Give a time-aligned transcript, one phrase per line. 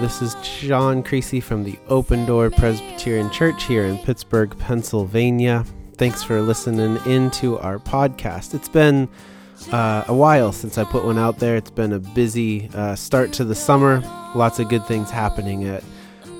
[0.00, 5.64] This is John Creasy from the Open Door Presbyterian Church here in Pittsburgh, Pennsylvania.
[5.96, 8.54] Thanks for listening into our podcast.
[8.54, 9.08] It's been
[9.72, 11.56] uh, a while since I put one out there.
[11.56, 14.00] It's been a busy uh, start to the summer.
[14.36, 15.82] Lots of good things happening at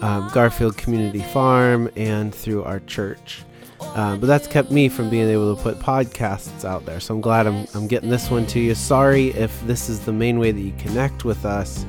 [0.03, 3.43] um, Garfield Community Farm and through our church.
[3.81, 7.01] Uh, but that's kept me from being able to put podcasts out there.
[7.01, 8.77] So I'm glad I'm, I'm getting this one to you.
[8.77, 11.85] Sorry if this is the main way that you connect with us,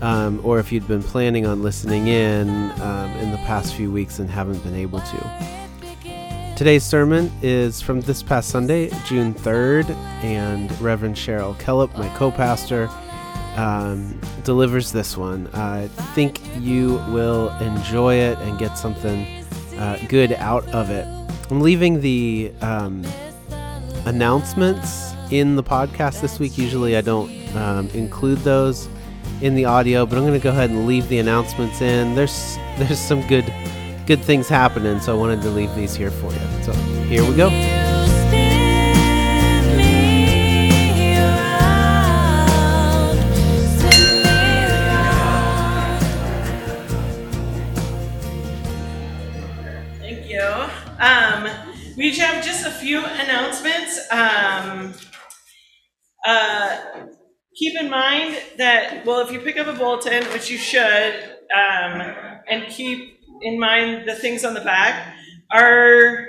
[0.00, 2.48] um, or if you'd been planning on listening in
[2.80, 5.56] um, in the past few weeks and haven't been able to.
[6.56, 9.90] Today's sermon is from this past Sunday, June 3rd,
[10.24, 12.88] and Reverend Cheryl Khyllep, my co pastor,
[13.56, 15.48] um, delivers this one.
[15.52, 19.44] I think you will enjoy it and get something
[19.76, 21.06] uh, good out of it.
[21.50, 23.04] I'm leaving the um,
[24.06, 26.56] announcements in the podcast this week.
[26.56, 28.88] Usually I don't um, include those
[29.40, 32.14] in the audio, but I'm going to go ahead and leave the announcements in.
[32.14, 33.52] There's there's some good
[34.06, 36.62] good things happening, so I wanted to leave these here for you.
[36.62, 37.50] So here we go.
[50.00, 50.66] Thank you.
[50.98, 51.48] Um,
[51.96, 54.00] we have just a few announcements.
[54.10, 54.94] Um,
[56.24, 56.75] uh,
[57.56, 61.14] keep in mind that, well, if you pick up a bulletin, which you should,
[61.54, 62.02] um,
[62.48, 65.14] and keep in mind the things on the back,
[65.50, 66.26] our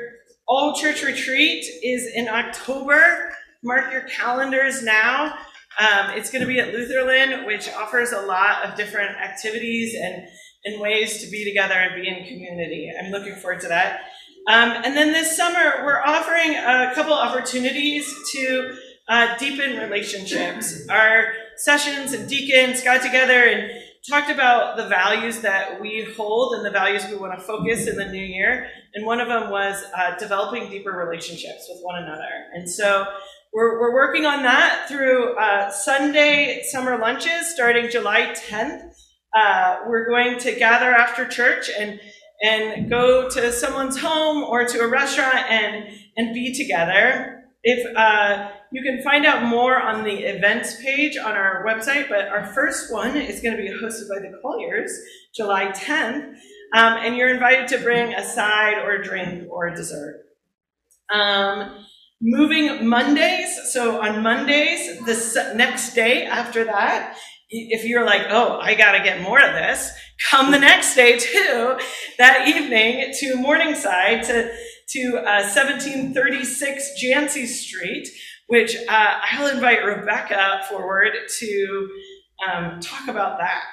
[0.47, 3.33] all church retreat is in October.
[3.63, 5.33] Mark your calendars now.
[5.79, 10.27] Um, it's going to be at Lutherland, which offers a lot of different activities and,
[10.65, 12.89] and ways to be together and be in community.
[12.97, 14.01] I'm looking forward to that.
[14.47, 20.87] Um, and then this summer, we're offering a couple opportunities to uh, deepen relationships.
[20.89, 23.71] Our sessions and deacons got together and
[24.09, 27.95] talked about the values that we hold and the values we want to focus in
[27.95, 28.69] the new year.
[28.93, 32.29] And one of them was uh, developing deeper relationships with one another.
[32.53, 33.05] And so
[33.53, 38.93] we're, we're working on that through uh, Sunday summer lunches starting July 10th.
[39.35, 41.99] Uh, we're going to gather after church and
[42.43, 47.43] and go to someone's home or to a restaurant and and be together.
[47.63, 52.27] If uh, you can find out more on the events page on our website, but
[52.27, 54.91] our first one is going to be hosted by the Colliers,
[55.35, 56.35] July 10th,
[56.75, 60.25] um, and you're invited to bring a side or a drink or a dessert.
[61.13, 61.85] Um,
[62.21, 67.17] moving Mondays, so on Mondays, the next day after that,
[67.49, 69.91] if you're like, oh, I got to get more of this,
[70.29, 71.77] come the next day too,
[72.17, 74.51] that evening to Morningside to
[74.89, 78.07] to uh, 1736 Jancey Street,
[78.47, 81.89] which uh, I'll invite Rebecca forward to
[82.47, 83.63] um, talk about that.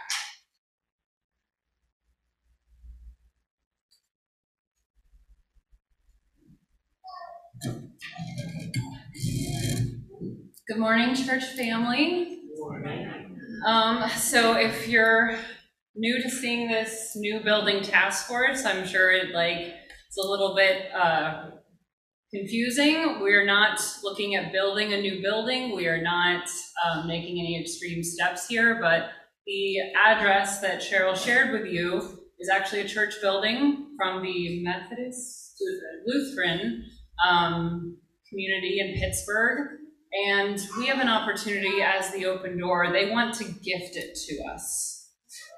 [10.66, 12.40] Good morning, church family.
[13.66, 15.38] Um, so if you're
[15.94, 19.74] new to seeing this new building task force, I'm sure it like
[20.08, 21.50] it's a little bit uh,
[22.34, 23.20] confusing.
[23.20, 25.74] We're not looking at building a new building.
[25.74, 26.48] We are not
[26.84, 29.10] um, making any extreme steps here, but
[29.46, 35.62] the address that Cheryl shared with you is actually a church building from the Methodist
[36.06, 36.84] Lutheran
[37.28, 37.96] um,
[38.28, 39.78] community in Pittsburgh.
[40.26, 42.90] And we have an opportunity as the open door.
[42.92, 45.10] They want to gift it to us,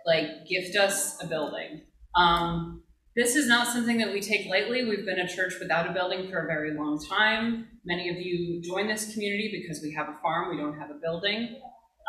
[0.04, 1.82] like gift us a building.
[2.14, 2.82] Um,
[3.16, 4.84] this is not something that we take lightly.
[4.84, 7.66] We've been a church without a building for a very long time.
[7.84, 10.98] Many of you join this community because we have a farm, we don't have a
[11.02, 11.58] building.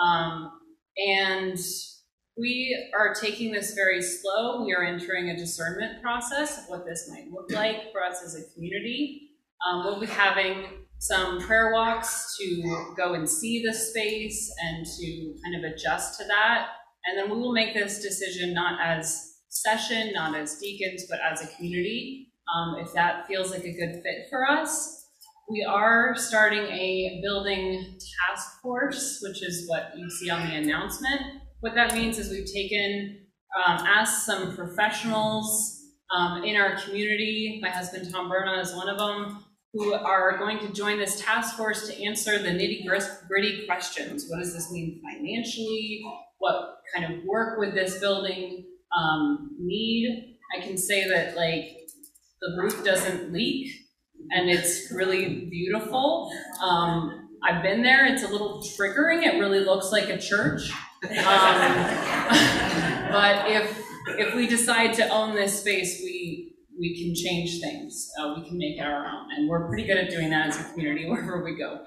[0.03, 0.51] Um,
[0.97, 1.57] and
[2.37, 4.65] we are taking this very slow.
[4.65, 8.35] We are entering a discernment process of what this might look like for us as
[8.35, 9.29] a community.
[9.65, 10.65] Um, we'll be having
[10.99, 16.25] some prayer walks to go and see the space and to kind of adjust to
[16.27, 16.67] that.
[17.05, 21.43] And then we will make this decision not as session, not as deacons, but as
[21.43, 25.05] a community, um, if that feels like a good fit for us.
[25.49, 27.97] We are starting a building
[28.27, 31.21] task force, which is what you see on the announcement.
[31.61, 33.25] What that means is we've taken,
[33.65, 35.81] um, asked some professionals
[36.15, 37.59] um, in our community.
[37.61, 41.55] My husband Tom Berna is one of them who are going to join this task
[41.55, 42.85] force to answer the nitty
[43.27, 44.25] gritty questions.
[44.27, 46.01] What does this mean financially?
[46.39, 48.65] What kind of work would this building
[48.95, 50.37] um, need?
[50.55, 51.77] I can say that like
[52.41, 53.71] the roof doesn't leak
[54.31, 56.31] and it's really beautiful.
[56.61, 58.05] Um, I've been there.
[58.05, 59.23] It's a little triggering.
[59.23, 60.69] It really looks like a church.
[61.03, 61.09] Um,
[63.11, 63.79] but if,
[64.17, 68.09] if we decide to own this space, we, we can change things.
[68.19, 70.59] Uh, we can make it our own, and we're pretty good at doing that as
[70.59, 71.81] a community wherever we go.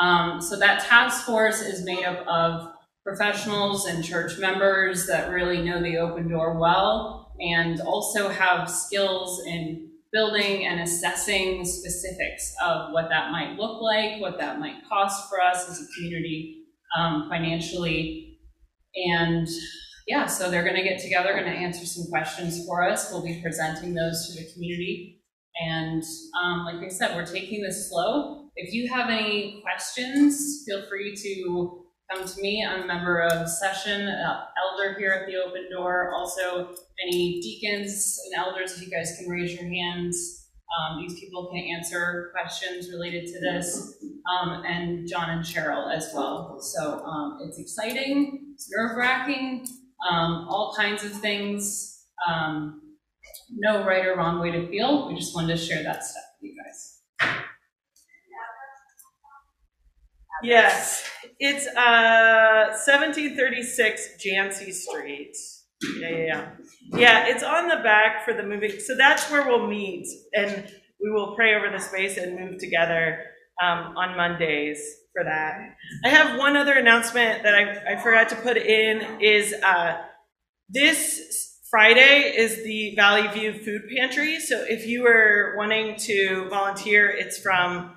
[0.00, 2.72] Um, so that task force is made up of
[3.06, 9.40] professionals and church members that really know the open door well and also have skills
[9.46, 14.84] in building and assessing the specifics of what that might look like, what that might
[14.88, 16.64] cost for us as a community
[16.98, 18.40] um, financially.
[18.96, 19.46] And
[20.08, 23.12] yeah, so they're going to get together, going to answer some questions for us.
[23.12, 25.22] We'll be presenting those to the community.
[25.64, 26.02] And
[26.42, 28.48] um, like I said, we're taking this slow.
[28.56, 32.64] If you have any questions, feel free to come to me.
[32.64, 36.12] I'm a member of session, elder here at the open door.
[36.14, 40.48] Also, any deacons and elders, if you guys can raise your hands.
[40.78, 43.94] Um, these people can answer questions related to this,
[44.28, 46.58] um, and John and Cheryl as well.
[46.60, 49.64] So um, it's exciting, it's nerve wracking,
[50.10, 52.06] um, all kinds of things.
[52.28, 52.82] Um,
[53.50, 55.08] no right or wrong way to feel.
[55.08, 57.00] We just wanted to share that stuff with you guys.
[60.42, 61.08] Yes,
[61.38, 65.36] it's uh 1736 Jancey Street.
[66.00, 66.50] Yeah, yeah, yeah.
[66.98, 68.78] Yeah, it's on the back for the moving.
[68.80, 70.72] So that's where we'll meet, and
[71.02, 73.24] we will pray over the space and move together
[73.62, 74.80] um, on Mondays
[75.12, 75.74] for that.
[76.04, 79.98] I have one other announcement that I, I forgot to put in is uh,
[80.68, 84.38] this Friday is the Valley View Food Pantry.
[84.40, 87.96] So if you were wanting to volunteer, it's from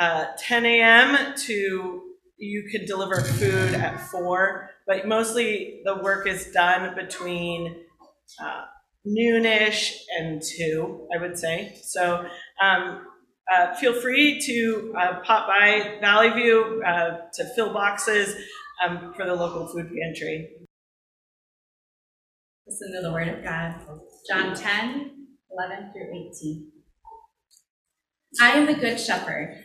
[0.00, 1.34] uh, 10 a.m.
[1.46, 1.99] to
[2.40, 7.84] you could deliver food at 4, but mostly the work is done between
[8.42, 8.64] uh,
[9.06, 11.78] noonish and 2, I would say.
[11.84, 12.26] So
[12.62, 13.06] um,
[13.52, 18.34] uh, feel free to uh, pop by Valley View uh, to fill boxes
[18.86, 20.48] um, for the local food pantry.
[22.66, 23.74] Listen to the word of God.
[24.28, 26.72] John 10, 11 through 18.
[28.40, 29.64] I am the good shepherd.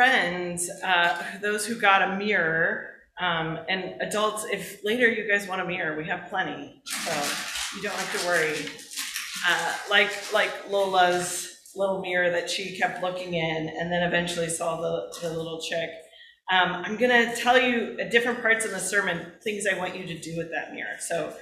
[0.00, 2.88] friends, uh, those who got a mirror,
[3.20, 7.12] um, and adults, if later you guys want a mirror, we have plenty, so
[7.76, 8.64] you don't have to worry.
[9.46, 14.80] Uh, like like Lola's little mirror that she kept looking in, and then eventually saw
[14.80, 15.90] the the little chick.
[16.50, 20.06] Um, I'm gonna tell you at different parts in the sermon things I want you
[20.06, 20.96] to do with that mirror.
[20.98, 21.34] So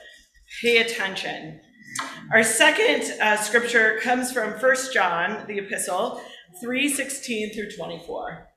[0.60, 1.60] pay attention.
[2.32, 6.20] Our second uh, scripture comes from First John, the epistle,
[6.60, 8.47] 3:16 through 24.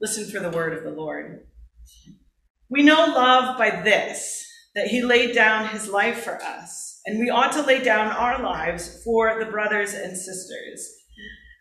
[0.00, 1.44] Listen for the word of the Lord.
[2.70, 7.30] We know love by this, that he laid down his life for us, and we
[7.30, 10.88] ought to lay down our lives for the brothers and sisters.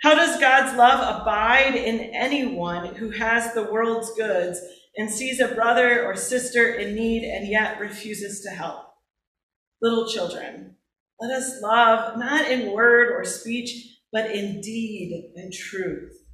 [0.03, 4.59] How does God's love abide in anyone who has the world's goods
[4.97, 8.83] and sees a brother or sister in need and yet refuses to help?
[9.81, 10.75] Little children,
[11.19, 16.26] let us love not in word or speech, but in deed and truth.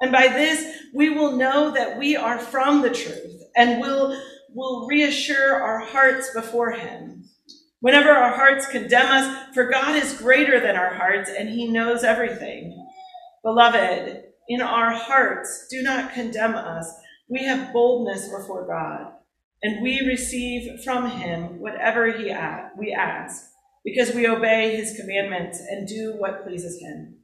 [0.00, 4.20] And by this, we will know that we are from the truth and will,
[4.54, 7.24] will reassure our hearts before Him.
[7.80, 12.04] Whenever our hearts condemn us, for God is greater than our hearts and He knows
[12.04, 12.86] everything.
[13.44, 16.90] Beloved, in our hearts, do not condemn us.
[17.28, 19.12] We have boldness before God,
[19.62, 22.34] and we receive from Him whatever he
[22.78, 23.44] we ask,
[23.84, 27.18] because we obey His commandments and do what pleases Him.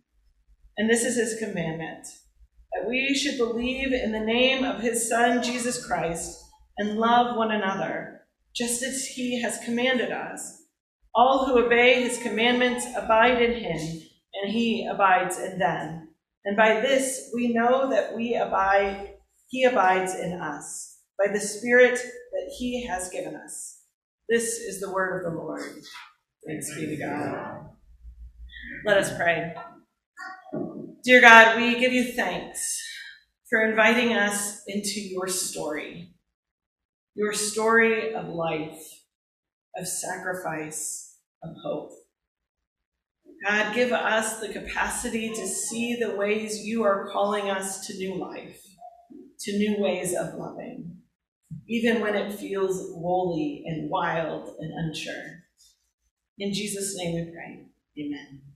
[0.77, 2.07] And this is His commandment
[2.75, 6.43] that we should believe in the name of his Son, Jesus Christ,
[6.79, 8.23] and love one another,
[8.55, 10.63] just as he has commanded us.
[11.15, 14.03] All who obey his commandments abide in him,
[14.43, 16.09] and he abides in them.
[16.45, 19.15] And by this we know that we abide,
[19.49, 23.83] he abides in us, by the Spirit that he has given us.
[24.29, 25.63] This is the word of the Lord.
[26.47, 27.71] Thanks be to God.
[28.85, 29.55] Let us pray.
[31.05, 32.83] Dear God, we give you thanks
[33.51, 36.15] for inviting us into your story,
[37.15, 38.81] your story of life,
[39.77, 41.91] of sacrifice of hope.
[43.47, 48.15] God, give us the capacity to see the ways you are calling us to new
[48.15, 48.63] life,
[49.41, 51.03] to new ways of loving,
[51.69, 55.43] even when it feels woolly and wild and unsure.
[56.39, 57.67] In Jesus' name we pray.
[57.99, 58.54] Amen.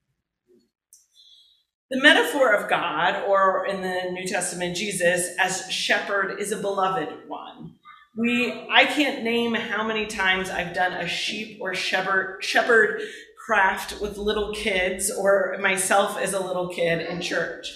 [1.91, 7.29] The metaphor of God, or in the New Testament, Jesus as shepherd, is a beloved
[7.29, 7.77] one.
[8.15, 13.01] We, I can't name how many times I've done a sheep or shepherd, shepherd
[13.39, 17.73] craft with little kids or myself as a little kid in church.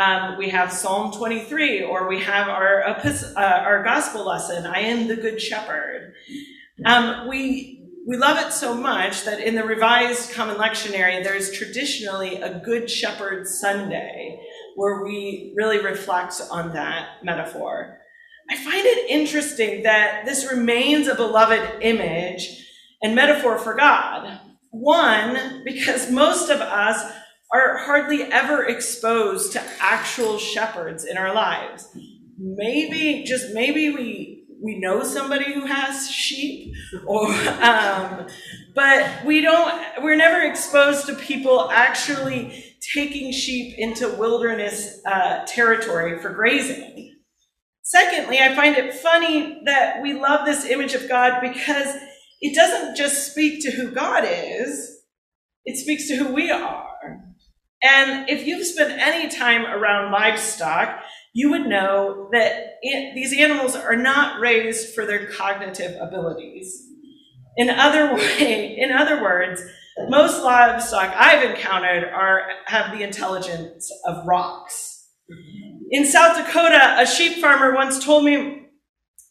[0.00, 5.08] Um, we have Psalm 23, or we have our, uh, our gospel lesson, I am
[5.08, 6.14] the good shepherd.
[6.86, 12.36] Um, we, we love it so much that in the Revised Common Lectionary, there's traditionally
[12.36, 14.40] a Good Shepherd Sunday
[14.76, 17.98] where we really reflect on that metaphor.
[18.50, 22.66] I find it interesting that this remains a beloved image
[23.02, 24.40] and metaphor for God.
[24.70, 27.12] One, because most of us
[27.52, 31.88] are hardly ever exposed to actual shepherds in our lives.
[32.38, 34.29] Maybe, just maybe we
[34.62, 36.74] we know somebody who has sheep,
[37.06, 38.26] or um,
[38.74, 40.02] but we don't.
[40.02, 47.16] We're never exposed to people actually taking sheep into wilderness uh, territory for grazing.
[47.82, 51.94] Secondly, I find it funny that we love this image of God because
[52.40, 55.02] it doesn't just speak to who God is,
[55.64, 56.86] it speaks to who we are.
[57.82, 61.02] And if you've spent any time around livestock,
[61.32, 66.86] you would know that it, these animals are not raised for their cognitive abilities.
[67.56, 69.62] In other way, in other words,
[70.08, 75.08] most livestock I've encountered are have the intelligence of rocks.
[75.90, 78.66] In South Dakota, a sheep farmer once told me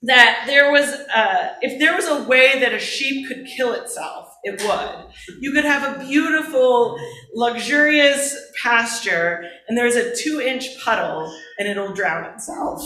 [0.04, 4.29] that there was, a, if there was a way that a sheep could kill itself,
[4.44, 5.14] it would.
[5.42, 6.98] You could have a beautiful,
[7.34, 12.82] luxurious pasture, and there's a two inch puddle, and it'll drown itself.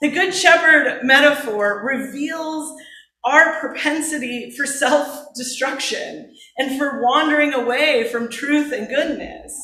[0.00, 2.76] The Good Shepherd metaphor reveals
[3.24, 9.56] our propensity for self destruction and for wandering away from truth and goodness.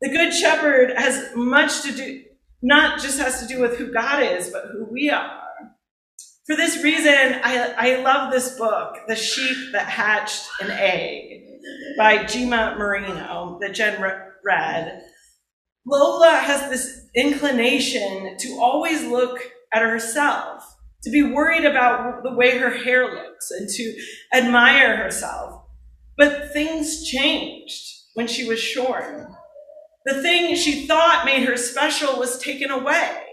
[0.00, 2.22] The Good Shepherd has much to do,
[2.60, 5.40] not just has to do with who God is, but who we are.
[6.52, 11.46] For this reason, I, I love this book, The Sheep That Hatched an Egg
[11.96, 13.98] by Gemma Merino that Jen
[14.44, 15.02] read.
[15.86, 19.38] Lola has this inclination to always look
[19.72, 20.62] at herself,
[21.04, 24.02] to be worried about the way her hair looks, and to
[24.34, 25.64] admire herself.
[26.18, 27.82] But things changed
[28.12, 29.34] when she was shorn.
[30.04, 33.31] The thing she thought made her special was taken away.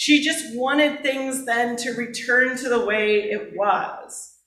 [0.00, 4.38] She just wanted things then to return to the way it was.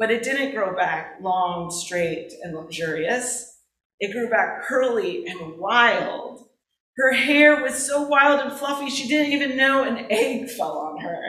[0.00, 3.60] But it didn't grow back long, straight, and luxurious.
[4.00, 6.48] It grew back curly and wild.
[6.96, 11.00] Her hair was so wild and fluffy, she didn't even know an egg fell on
[11.02, 11.22] her.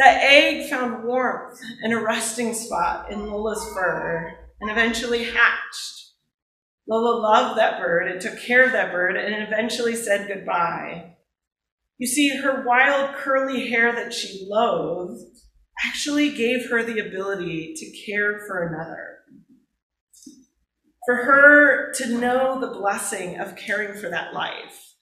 [0.00, 6.14] That egg found warmth and a resting spot in Lola's fur and eventually hatched.
[6.88, 11.14] Lola loved that bird and took care of that bird and eventually said goodbye.
[12.00, 15.20] You see, her wild curly hair that she loathed
[15.86, 19.18] actually gave her the ability to care for another.
[21.04, 24.94] For her to know the blessing of caring for that life.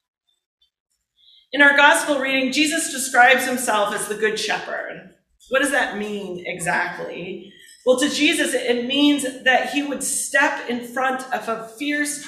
[1.52, 5.14] In our gospel reading, Jesus describes himself as the good shepherd.
[5.50, 7.52] What does that mean exactly?
[7.86, 12.26] Well, to Jesus, it means that he would step in front of a fierce,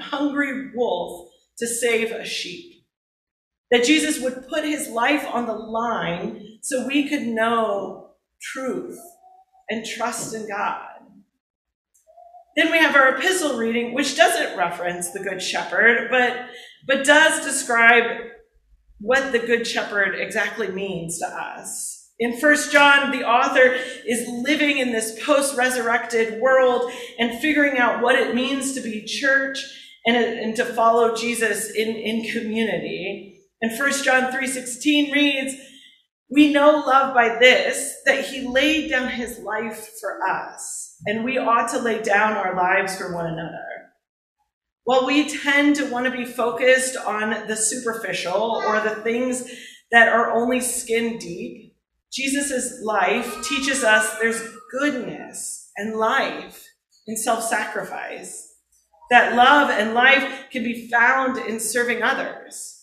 [0.00, 2.69] hungry wolf to save a sheep.
[3.70, 8.10] That Jesus would put his life on the line so we could know
[8.42, 8.98] truth
[9.68, 10.86] and trust in God.
[12.56, 16.46] Then we have our epistle reading, which doesn't reference the Good Shepherd, but,
[16.86, 18.22] but does describe
[18.98, 22.10] what the Good Shepherd exactly means to us.
[22.18, 28.16] In First John, the author is living in this post-resurrected world and figuring out what
[28.16, 29.58] it means to be church
[30.04, 33.39] and, and to follow Jesus in, in community.
[33.62, 35.54] And First John 3.16 reads,
[36.30, 40.96] We know love by this, that he laid down his life for us.
[41.06, 43.64] and we ought to lay down our lives for one another.
[44.84, 49.50] While we tend to want to be focused on the superficial or the things
[49.92, 51.74] that are only skin deep,
[52.12, 56.66] Jesus' life teaches us there's goodness and life
[57.06, 58.48] in self sacrifice.
[59.10, 62.79] That love and life can be found in serving others.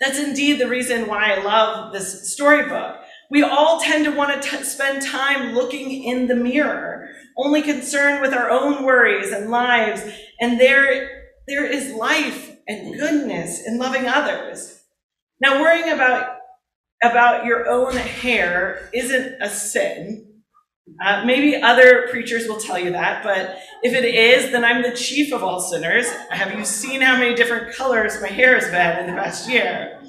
[0.00, 2.96] That's indeed the reason why I love this storybook.
[3.30, 8.22] We all tend to want to t- spend time looking in the mirror, only concerned
[8.22, 10.02] with our own worries and lives,
[10.40, 14.82] and there, there is life and goodness in loving others.
[15.40, 16.36] Now, worrying about,
[17.02, 20.27] about your own hair isn't a sin.
[21.00, 24.96] Uh, maybe other preachers will tell you that, but if it is, then I'm the
[24.96, 26.08] chief of all sinners.
[26.30, 30.00] Have you seen how many different colors my hair has been in the past year?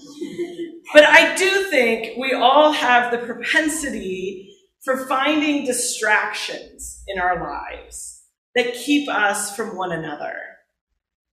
[0.93, 4.49] But I do think we all have the propensity
[4.83, 8.23] for finding distractions in our lives
[8.55, 10.33] that keep us from one another.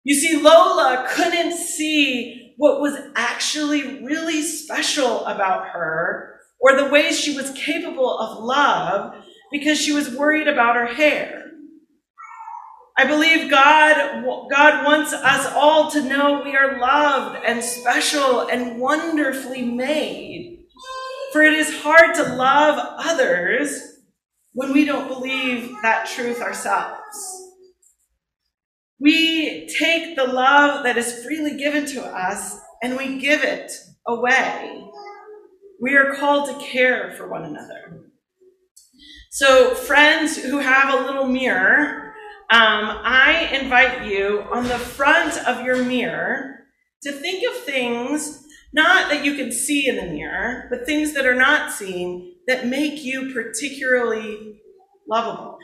[0.03, 7.19] You see, Lola couldn't see what was actually really special about her or the ways
[7.19, 9.25] she was capable of love
[9.55, 11.53] because she was worried about her hair.
[12.99, 18.81] I believe God, God wants us all to know we are loved and special and
[18.81, 20.65] wonderfully made.
[21.33, 23.81] For it is hard to love others
[24.55, 27.17] when we don't believe that truth ourselves.
[28.99, 33.71] We take the love that is freely given to us and we give it
[34.05, 34.85] away.
[35.81, 38.04] We are called to care for one another.
[39.35, 42.15] So, friends who have a little mirror,
[42.53, 46.61] um, I invite you on the front of your mirror
[47.03, 51.27] to think of things not that you can see in the mirror, but things that
[51.27, 54.61] are not seen that make you particularly
[55.11, 55.59] lovable.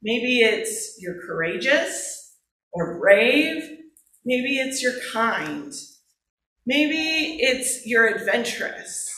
[0.00, 2.36] Maybe it's you're courageous
[2.72, 3.70] or brave.
[4.24, 5.72] Maybe it's you're kind.
[6.64, 9.13] Maybe it's you're adventurous.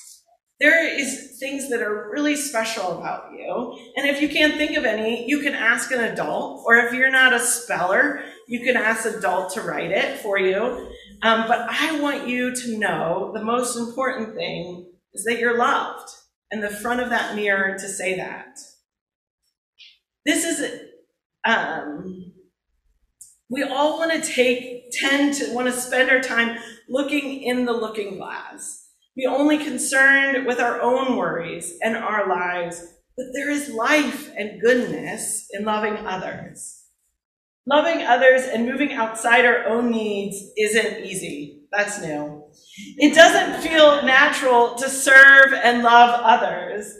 [0.58, 3.78] There is things that are really special about you.
[3.96, 7.10] And if you can't think of any, you can ask an adult, or if you're
[7.10, 10.90] not a speller, you can ask an adult to write it for you.
[11.22, 16.10] Um, but I want you to know the most important thing is that you're loved,
[16.50, 18.58] and the front of that mirror to say that.
[20.24, 20.80] This is,
[21.44, 22.32] um,
[23.50, 27.72] we all want to take, tend to want to spend our time looking in the
[27.72, 28.85] looking glass
[29.16, 32.84] be only concerned with our own worries and our lives,
[33.16, 36.84] but there is life and goodness in loving others.
[37.66, 41.62] Loving others and moving outside our own needs isn't easy.
[41.72, 42.44] That's new.
[42.98, 46.92] It doesn't feel natural to serve and love others.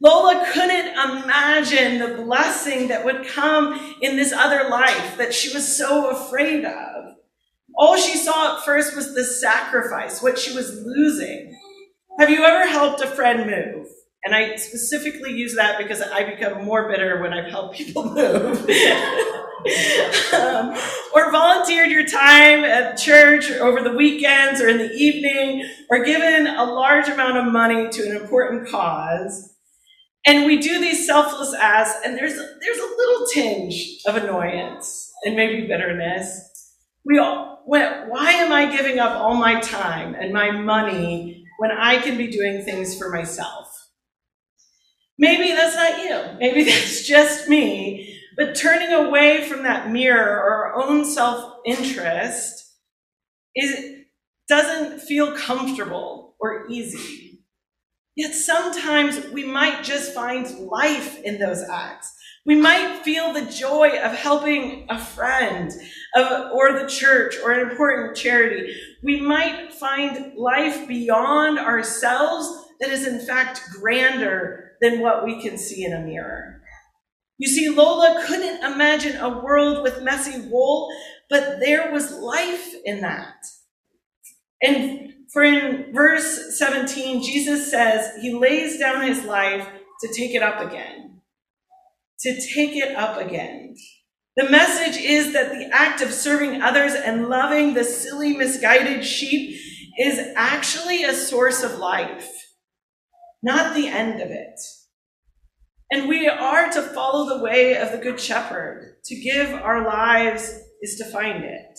[0.00, 5.76] Lola couldn't imagine the blessing that would come in this other life that she was
[5.76, 7.14] so afraid of.
[7.74, 11.56] All she saw at first was the sacrifice, what she was losing.
[12.18, 13.86] Have you ever helped a friend move?
[14.24, 18.68] And I specifically use that because I become more bitter when I've helped people move.
[20.34, 20.76] um,
[21.14, 26.46] or volunteered your time at church over the weekends or in the evening, or given
[26.46, 29.54] a large amount of money to an important cause.
[30.26, 35.34] And we do these selfless acts, and there's there's a little tinge of annoyance and
[35.34, 36.40] maybe bitterness.
[37.04, 41.98] We all, why am I giving up all my time and my money when I
[41.98, 43.86] can be doing things for myself.
[45.16, 46.38] Maybe that's not you.
[46.40, 48.18] Maybe that's just me.
[48.36, 52.74] But turning away from that mirror or our own self interest
[53.54, 54.00] is
[54.48, 57.44] doesn't feel comfortable or easy.
[58.16, 62.12] Yet sometimes we might just find life in those acts.
[62.44, 65.70] We might feel the joy of helping a friend
[66.16, 68.74] of, or the church or an important charity.
[69.04, 72.48] We might find life beyond ourselves
[72.80, 76.60] that is in fact grander than what we can see in a mirror.
[77.38, 80.90] You see, Lola couldn't imagine a world with messy wool,
[81.30, 83.36] but there was life in that.
[84.60, 89.68] And for in verse 17, Jesus says he lays down his life
[90.00, 91.11] to take it up again
[92.22, 93.74] to take it up again.
[94.36, 99.60] The message is that the act of serving others and loving the silly, misguided sheep
[99.98, 102.30] is actually a source of life,
[103.42, 104.58] not the end of it.
[105.90, 108.96] And we are to follow the way of the Good Shepherd.
[109.04, 111.78] To give our lives is to find it.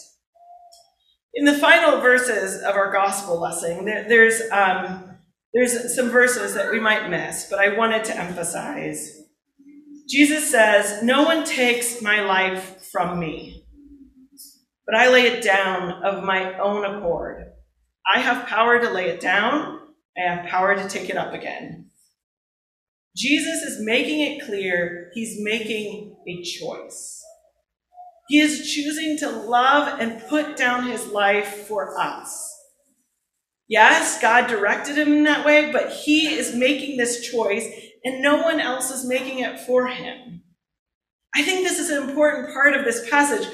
[1.34, 5.15] In the final verses of our gospel lesson, there, there's, um,
[5.56, 9.23] there's some verses that we might miss, but I wanted to emphasize.
[10.13, 13.65] Jesus says, No one takes my life from me,
[14.86, 17.45] but I lay it down of my own accord.
[18.13, 19.80] I have power to lay it down,
[20.15, 21.88] I have power to take it up again.
[23.17, 27.19] Jesus is making it clear he's making a choice.
[28.28, 32.52] He is choosing to love and put down his life for us.
[33.67, 37.65] Yes, God directed him in that way, but he is making this choice
[38.04, 40.44] and no one else is making it for him.
[41.36, 43.48] I think this is an important part of this passage.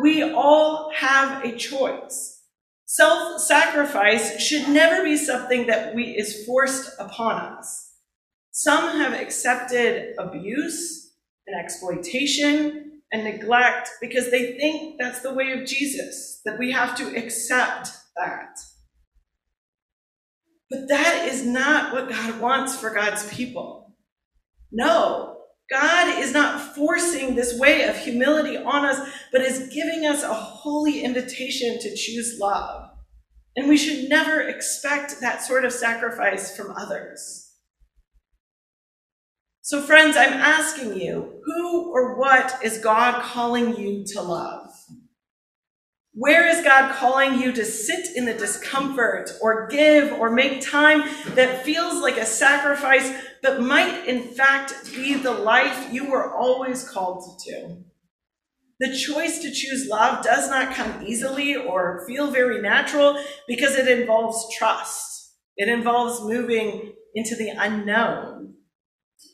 [0.00, 2.42] We all have a choice.
[2.86, 7.92] Self sacrifice should never be something that we, is forced upon us.
[8.50, 11.12] Some have accepted abuse
[11.46, 16.96] and exploitation and neglect because they think that's the way of Jesus, that we have
[16.96, 18.58] to accept that.
[20.70, 23.83] But that is not what God wants for God's people.
[24.72, 25.36] No,
[25.70, 30.34] God is not forcing this way of humility on us, but is giving us a
[30.34, 32.90] holy invitation to choose love.
[33.56, 37.52] And we should never expect that sort of sacrifice from others.
[39.62, 44.63] So, friends, I'm asking you who or what is God calling you to love?
[46.16, 51.00] Where is God calling you to sit in the discomfort or give or make time
[51.34, 56.88] that feels like a sacrifice, but might in fact be the life you were always
[56.88, 57.78] called to?
[58.78, 63.88] The choice to choose love does not come easily or feel very natural because it
[63.88, 65.34] involves trust.
[65.56, 68.54] It involves moving into the unknown.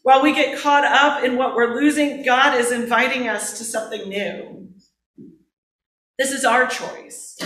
[0.03, 4.09] While we get caught up in what we're losing, God is inviting us to something
[4.09, 4.60] new.
[6.21, 7.39] This is our choice.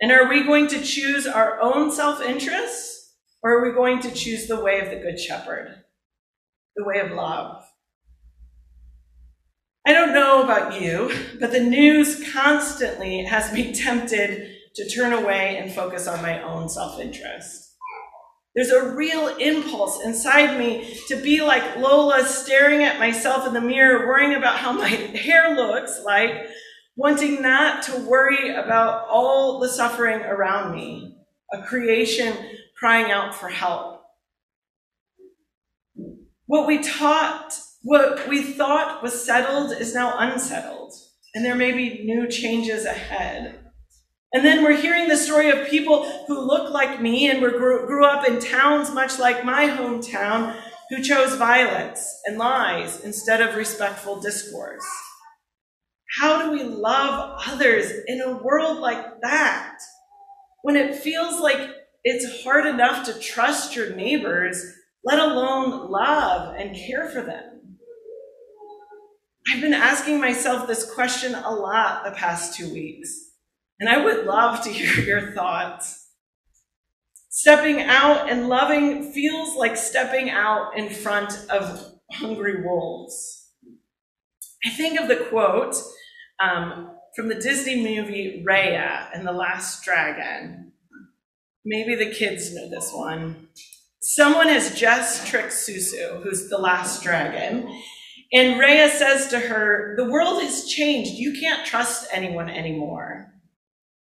[0.00, 4.10] And are we going to choose our own self interest or are we going to
[4.10, 5.84] choose the way of the Good Shepherd,
[6.74, 7.62] the way of love?
[9.86, 15.58] I don't know about you, but the news constantly has me tempted to turn away
[15.58, 17.76] and focus on my own self interest.
[18.56, 23.60] There's a real impulse inside me to be like Lola, staring at myself in the
[23.60, 26.48] mirror, worrying about how my hair looks like,
[27.00, 31.16] wanting not to worry about all the suffering around me,
[31.50, 32.36] a creation
[32.78, 34.02] crying out for help.
[36.44, 40.92] What we taught, what we thought was settled is now unsettled,
[41.34, 43.58] and there may be new changes ahead.
[44.34, 47.86] And then we're hearing the story of people who look like me and were grew,
[47.86, 50.54] grew up in towns much like my hometown
[50.90, 54.84] who chose violence and lies instead of respectful discourse.
[56.18, 59.78] How do we love others in a world like that?
[60.62, 61.70] When it feels like
[62.02, 64.64] it's hard enough to trust your neighbors,
[65.04, 67.78] let alone love and care for them.
[69.52, 73.30] I've been asking myself this question a lot the past two weeks,
[73.78, 76.08] and I would love to hear your thoughts.
[77.28, 83.52] Stepping out and loving feels like stepping out in front of hungry wolves.
[84.64, 85.76] I think of the quote
[86.42, 90.72] um, from the Disney movie Raya and the Last Dragon.
[91.64, 93.48] Maybe the kids know this one.
[94.00, 97.68] Someone has just tricked Sisu, who's the last dragon,
[98.32, 101.12] and Raya says to her, The world has changed.
[101.12, 103.34] You can't trust anyone anymore.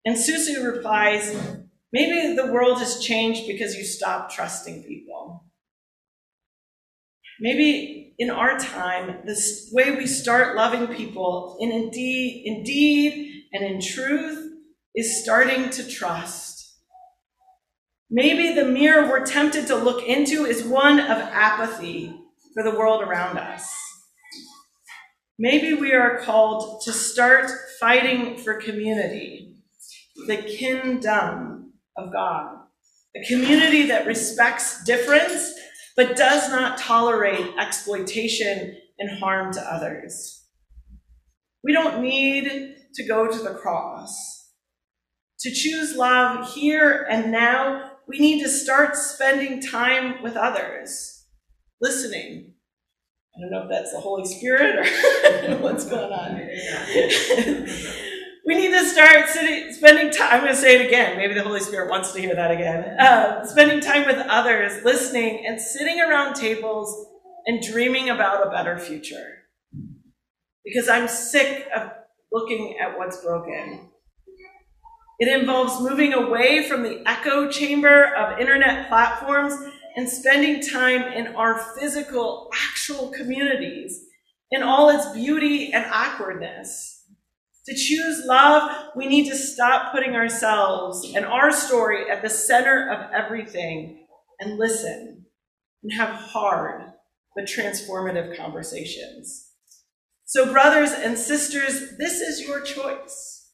[0.05, 1.37] And Sisu replies,
[1.92, 5.45] Maybe the world has changed because you stopped trusting people.
[7.40, 9.40] Maybe in our time, the
[9.72, 14.53] way we start loving people in indeed, indeed and in truth
[14.94, 16.77] is starting to trust.
[18.11, 22.14] Maybe the mirror we're tempted to look into is one of apathy
[22.55, 23.72] for the world around us.
[25.38, 29.57] Maybe we are called to start fighting for community,
[30.27, 32.59] the kingdom of God,
[33.16, 35.55] a community that respects difference
[35.96, 40.44] but does not tolerate exploitation and harm to others.
[41.64, 44.50] We don't need to go to the cross.
[45.40, 51.26] To choose love here and now, we need to start spending time with others,
[51.81, 52.55] listening.
[53.35, 56.40] I don't know if that's the Holy Spirit or what's going on.
[58.44, 60.28] we need to start sitting, spending time.
[60.33, 61.16] I'm going to say it again.
[61.16, 62.98] Maybe the Holy Spirit wants to hear that again.
[62.98, 67.07] Uh, spending time with others, listening, and sitting around tables
[67.46, 69.44] and dreaming about a better future.
[70.64, 71.90] Because I'm sick of
[72.33, 73.90] looking at what's broken.
[75.20, 79.55] It involves moving away from the echo chamber of internet platforms
[79.94, 84.07] and spending time in our physical, actual communities
[84.50, 87.02] in all its beauty and awkwardness.
[87.66, 92.90] To choose love, we need to stop putting ourselves and our story at the center
[92.90, 94.07] of everything
[94.40, 95.27] and listen
[95.83, 96.83] and have hard
[97.37, 99.51] but transformative conversations.
[100.25, 103.51] So, brothers and sisters, this is your choice.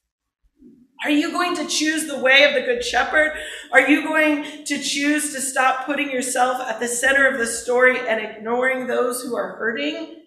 [1.04, 3.32] Are you going to choose the way of the Good Shepherd?
[3.72, 7.98] Are you going to choose to stop putting yourself at the center of the story
[8.08, 10.24] and ignoring those who are hurting?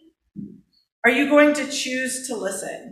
[1.04, 2.91] Are you going to choose to listen?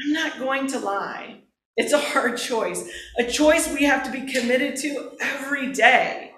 [0.00, 1.42] I'm not going to lie.
[1.76, 6.32] It's a hard choice, a choice we have to be committed to every day,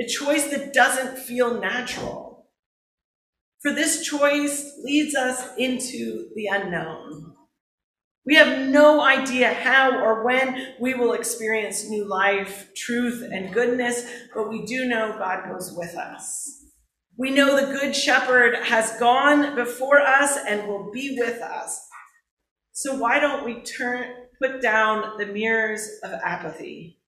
[0.00, 2.48] a choice that doesn't feel natural.
[3.62, 7.34] For this choice leads us into the unknown.
[8.26, 14.04] We have no idea how or when we will experience new life, truth, and goodness,
[14.34, 16.66] but we do know God goes with us.
[17.16, 21.88] We know the Good Shepherd has gone before us and will be with us.
[22.72, 24.06] So why don't we turn,
[24.40, 26.98] put down the mirrors of apathy?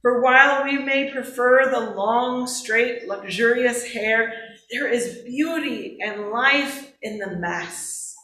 [0.00, 4.32] For while we may prefer the long, straight, luxurious hair,
[4.70, 8.14] there is beauty and life in the mess.